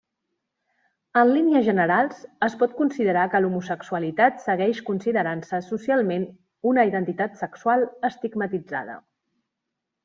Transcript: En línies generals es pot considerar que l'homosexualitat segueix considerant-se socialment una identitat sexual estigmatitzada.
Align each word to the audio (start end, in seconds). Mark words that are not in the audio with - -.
En 1.19 1.27
línies 1.33 1.67
generals 1.67 2.23
es 2.47 2.55
pot 2.63 2.73
considerar 2.79 3.25
que 3.35 3.43
l'homosexualitat 3.43 4.41
segueix 4.47 4.81
considerant-se 4.89 5.61
socialment 5.69 6.27
una 6.73 6.89
identitat 6.93 7.41
sexual 7.45 7.89
estigmatitzada. 8.13 9.01